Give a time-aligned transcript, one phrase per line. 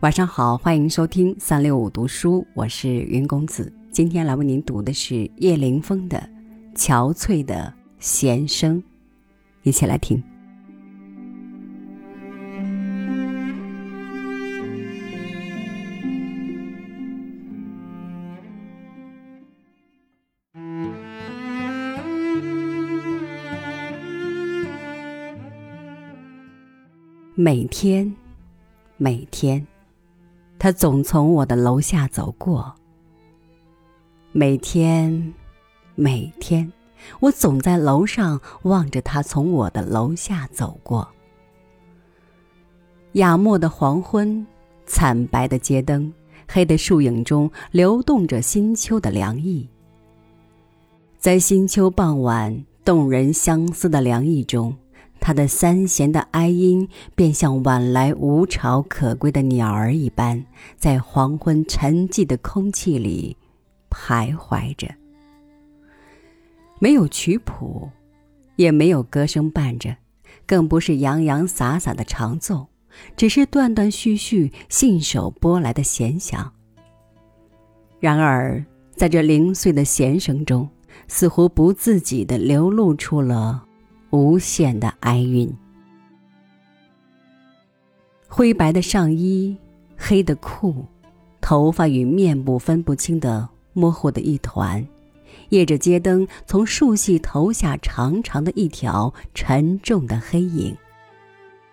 [0.00, 3.70] 晚上好，欢迎收听三六五读书，我是云公子。
[3.92, 6.18] 今天来为您读的是叶凌风的
[6.74, 8.82] 《憔悴的弦声》，
[9.62, 10.22] 一起来听。
[27.34, 28.10] 每天，
[28.96, 29.66] 每天。
[30.60, 32.74] 他总从我的楼下走过。
[34.30, 35.32] 每天，
[35.94, 36.70] 每天，
[37.18, 41.08] 我总在楼上望着他从我的楼下走过。
[43.12, 44.46] 雅漠的黄昏，
[44.84, 46.12] 惨白的街灯，
[46.46, 49.66] 黑的树影中流动着新秋的凉意。
[51.16, 54.76] 在新秋傍晚动人相思的凉意中。
[55.20, 60.44] 他的三弦的哀音，便像晚来无巢可归的鸟儿一般，
[60.76, 63.36] 在黄昏沉寂的空气里
[63.90, 64.88] 徘徊着。
[66.78, 67.90] 没有曲谱，
[68.56, 69.94] 也没有歌声伴着，
[70.46, 72.66] 更不是洋洋洒洒的长奏，
[73.16, 76.50] 只是断断续续、信手拨来的弦响。
[78.00, 78.64] 然而，
[78.96, 80.66] 在这零碎的弦声中，
[81.06, 83.66] 似乎不自己的流露出了。
[84.10, 85.52] 无限的哀韵。
[88.28, 89.56] 灰白的上衣，
[89.96, 90.86] 黑的裤，
[91.40, 94.86] 头发与面部分不清的模糊的一团，
[95.48, 100.76] 夜着街灯从树隙投下长长的一条沉重的黑影，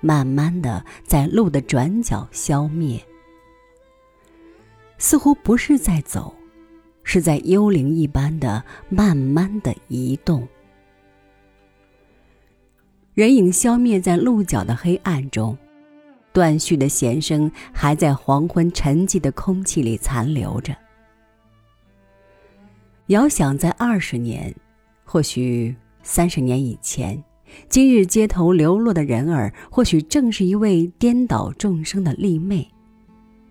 [0.00, 3.02] 慢慢的在路的转角消灭，
[4.98, 6.34] 似乎不是在走，
[7.02, 10.46] 是在幽灵一般的慢慢的移动。
[13.14, 15.54] 人影消灭在鹿角的黑暗中，
[16.32, 20.74] 断续的弦声还在黄昏沉寂的空气里残留着。
[23.08, 24.54] 遥想在二十年，
[25.04, 27.22] 或许三十年以前，
[27.68, 32.66] 今日街头流落的人儿，或许正是一位颠倒众生的丽妹。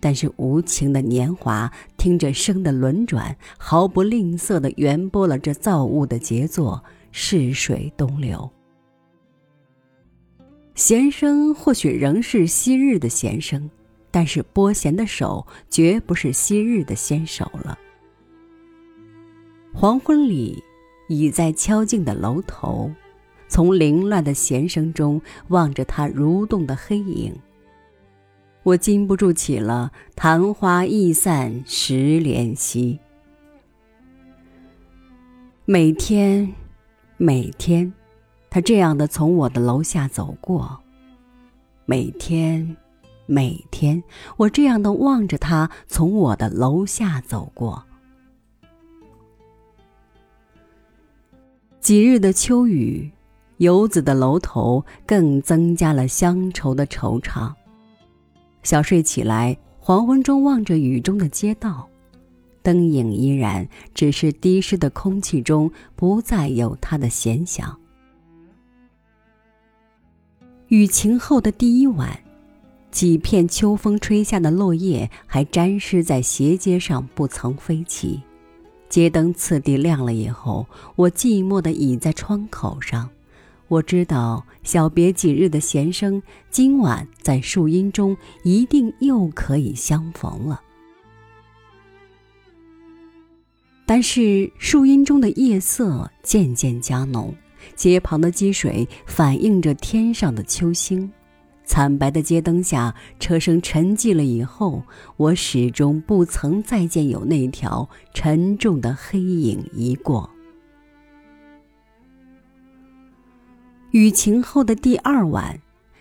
[0.00, 6.82] 但是无情的年华，听着生的轮转，毫不吝啬地圆播了这造物的杰作，
[7.12, 8.50] 逝水东流。
[10.74, 13.70] 弦声或许仍是昔日的弦声，
[14.10, 17.78] 但是拨弦的手绝不是昔日的纤手了。
[19.72, 20.62] 黄昏里，
[21.08, 22.90] 倚在敲静的楼头，
[23.46, 27.32] 从凌乱的弦声中望着他蠕动的黑影，
[28.64, 32.98] 我禁不住起了“昙花易散时怜惜”。
[35.66, 36.52] 每天，
[37.16, 37.92] 每天。
[38.54, 40.78] 他这样的从我的楼下走过，
[41.86, 42.76] 每天，
[43.26, 44.00] 每天，
[44.36, 47.84] 我这样的望着他从我的楼下走过。
[51.80, 53.10] 几日的秋雨，
[53.56, 57.52] 游子的楼头更增加了乡愁的惆怅。
[58.62, 61.88] 小睡起来，黄昏中望着雨中的街道，
[62.62, 67.76] 灯影依然，只是滴湿的空气中不再有他的闲想。
[70.74, 72.18] 雨晴后的第一晚，
[72.90, 78.20] 几片秋风吹下的落叶还沾湿在斜街上，不曾飞起。
[78.88, 83.08] 街灯次第亮了以后，我寂寞地倚在窗口上。
[83.68, 86.20] 我知道，小别几日的弦声，
[86.50, 90.60] 今晚在树荫中一定又可以相逢了。
[93.86, 97.32] 但是树荫中的夜色渐渐加浓。
[97.74, 101.10] 街旁的积水反映着天上的秋星，
[101.64, 104.82] 惨白的街灯下，车声沉寂了以后，
[105.16, 110.28] 我始终不曾再见有那条沉重的黑影移过。
[113.92, 115.60] 雨晴后的第二晚，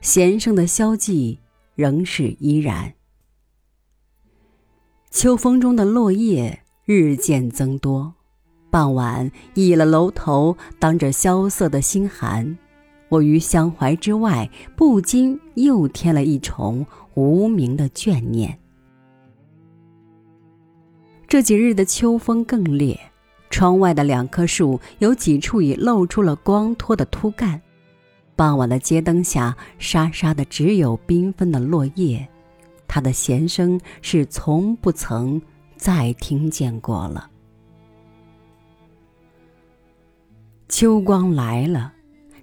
[0.00, 1.38] 弦声的消寂
[1.74, 2.94] 仍是依然。
[5.10, 8.14] 秋风中的落叶日渐增多。
[8.74, 12.58] 傍晚，倚了楼头，当着萧瑟的心寒，
[13.08, 16.84] 我于相怀之外，不禁又添了一重
[17.14, 18.58] 无名的眷念。
[21.28, 22.98] 这几日的秋风更烈，
[23.48, 27.62] 窗外的两棵树有几处已露出了光脱的秃干。
[28.34, 32.28] 傍晚的街灯下，沙沙的只有缤纷的落叶，
[32.88, 35.40] 它的弦声是从不曾
[35.76, 37.30] 再听见过了。
[40.68, 41.92] 秋光来了，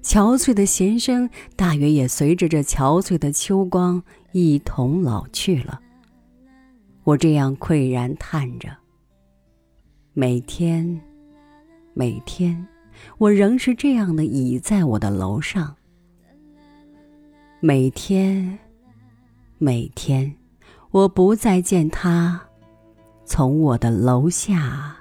[0.02, 4.02] 憔悴的弦声大约也随着这憔悴的秋光
[4.32, 5.82] 一同老去了。
[7.04, 8.70] 我这样喟然叹着。
[10.14, 11.02] 每天，
[11.94, 12.68] 每天，
[13.18, 15.76] 我仍是这样的倚在我的楼上。
[17.60, 18.60] 每天，
[19.58, 20.36] 每天，
[20.92, 22.40] 我不再见他
[23.26, 24.96] 从我的楼下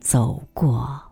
[0.00, 1.03] 走过。